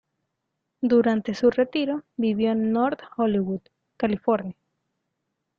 [0.81, 3.61] Durante su retiro vivió en North Hollywood,
[3.97, 4.55] California.